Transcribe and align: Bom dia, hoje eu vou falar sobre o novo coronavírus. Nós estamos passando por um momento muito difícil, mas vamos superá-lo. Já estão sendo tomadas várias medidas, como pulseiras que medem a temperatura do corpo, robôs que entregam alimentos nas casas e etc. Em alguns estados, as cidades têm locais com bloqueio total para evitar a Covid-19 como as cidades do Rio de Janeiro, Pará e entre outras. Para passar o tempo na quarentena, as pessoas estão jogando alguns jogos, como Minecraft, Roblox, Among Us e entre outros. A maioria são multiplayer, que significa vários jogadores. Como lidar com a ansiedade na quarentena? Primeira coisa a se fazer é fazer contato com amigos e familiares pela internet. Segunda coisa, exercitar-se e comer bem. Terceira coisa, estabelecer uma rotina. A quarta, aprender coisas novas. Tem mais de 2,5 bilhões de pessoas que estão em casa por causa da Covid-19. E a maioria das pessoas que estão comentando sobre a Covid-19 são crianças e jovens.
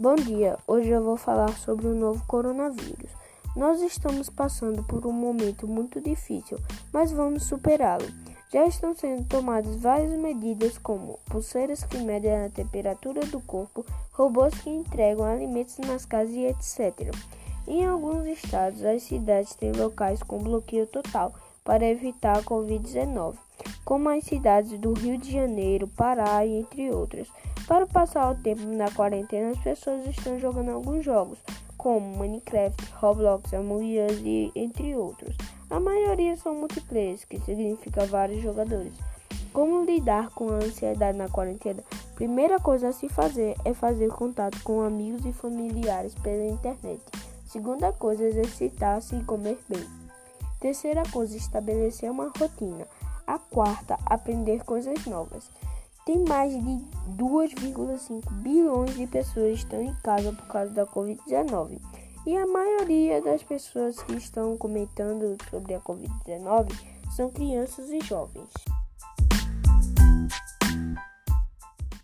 Bom 0.00 0.14
dia, 0.14 0.56
hoje 0.66 0.88
eu 0.88 1.04
vou 1.04 1.18
falar 1.18 1.52
sobre 1.58 1.86
o 1.86 1.94
novo 1.94 2.24
coronavírus. 2.26 3.10
Nós 3.54 3.82
estamos 3.82 4.30
passando 4.30 4.82
por 4.82 5.06
um 5.06 5.12
momento 5.12 5.68
muito 5.68 6.00
difícil, 6.00 6.58
mas 6.90 7.12
vamos 7.12 7.42
superá-lo. 7.42 8.06
Já 8.50 8.64
estão 8.64 8.94
sendo 8.94 9.26
tomadas 9.26 9.76
várias 9.76 10.18
medidas, 10.18 10.78
como 10.78 11.18
pulseiras 11.26 11.84
que 11.84 11.98
medem 11.98 12.34
a 12.34 12.48
temperatura 12.48 13.26
do 13.26 13.42
corpo, 13.42 13.84
robôs 14.12 14.54
que 14.62 14.70
entregam 14.70 15.26
alimentos 15.26 15.76
nas 15.76 16.06
casas 16.06 16.34
e 16.34 16.46
etc. 16.46 17.14
Em 17.68 17.84
alguns 17.84 18.26
estados, 18.26 18.82
as 18.82 19.02
cidades 19.02 19.54
têm 19.54 19.72
locais 19.72 20.22
com 20.22 20.38
bloqueio 20.38 20.86
total 20.86 21.34
para 21.62 21.86
evitar 21.86 22.38
a 22.38 22.42
Covid-19 22.42 23.36
como 23.90 24.08
as 24.08 24.22
cidades 24.22 24.78
do 24.78 24.92
Rio 24.92 25.18
de 25.18 25.32
Janeiro, 25.32 25.88
Pará 25.88 26.46
e 26.46 26.60
entre 26.60 26.92
outras. 26.92 27.26
Para 27.66 27.88
passar 27.88 28.30
o 28.30 28.36
tempo 28.36 28.62
na 28.62 28.88
quarentena, 28.88 29.50
as 29.50 29.58
pessoas 29.58 30.06
estão 30.06 30.38
jogando 30.38 30.70
alguns 30.70 31.04
jogos, 31.04 31.40
como 31.76 32.16
Minecraft, 32.16 32.88
Roblox, 33.00 33.52
Among 33.52 33.98
Us 33.98 34.20
e 34.24 34.52
entre 34.54 34.94
outros. 34.94 35.36
A 35.68 35.80
maioria 35.80 36.36
são 36.36 36.54
multiplayer, 36.54 37.18
que 37.28 37.40
significa 37.40 38.06
vários 38.06 38.40
jogadores. 38.40 38.92
Como 39.52 39.84
lidar 39.84 40.30
com 40.30 40.50
a 40.50 40.58
ansiedade 40.58 41.18
na 41.18 41.28
quarentena? 41.28 41.82
Primeira 42.14 42.60
coisa 42.60 42.90
a 42.90 42.92
se 42.92 43.08
fazer 43.08 43.56
é 43.64 43.74
fazer 43.74 44.06
contato 44.10 44.62
com 44.62 44.82
amigos 44.82 45.26
e 45.26 45.32
familiares 45.32 46.14
pela 46.14 46.46
internet. 46.46 47.02
Segunda 47.44 47.92
coisa, 47.92 48.22
exercitar-se 48.22 49.16
e 49.16 49.24
comer 49.24 49.58
bem. 49.68 49.84
Terceira 50.60 51.02
coisa, 51.10 51.36
estabelecer 51.36 52.08
uma 52.08 52.30
rotina. 52.38 52.86
A 53.30 53.38
quarta, 53.38 53.96
aprender 54.06 54.64
coisas 54.64 55.06
novas. 55.06 55.48
Tem 56.04 56.18
mais 56.24 56.52
de 56.52 56.84
2,5 57.16 58.28
bilhões 58.42 58.96
de 58.96 59.06
pessoas 59.06 59.58
que 59.58 59.64
estão 59.66 59.80
em 59.80 59.94
casa 60.02 60.32
por 60.32 60.48
causa 60.48 60.72
da 60.74 60.84
Covid-19. 60.84 61.78
E 62.26 62.36
a 62.36 62.44
maioria 62.44 63.22
das 63.22 63.44
pessoas 63.44 64.02
que 64.02 64.14
estão 64.14 64.56
comentando 64.56 65.36
sobre 65.48 65.74
a 65.74 65.80
Covid-19 65.80 66.72
são 67.14 67.30
crianças 67.30 67.88
e 67.90 68.00
jovens. 68.00 68.48